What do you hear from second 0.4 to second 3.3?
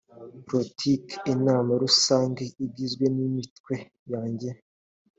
politiki inama rusange igizwe n